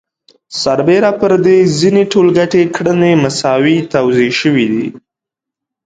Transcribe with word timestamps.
سربېره 0.61 1.11
پر 1.19 1.31
دې 1.45 1.57
ځینې 1.79 2.03
ټولګټې 2.11 2.63
کړنې 2.75 3.11
مساوي 3.23 3.77
توزیع 3.93 4.31
شوي 4.41 4.67
دي 4.73 4.87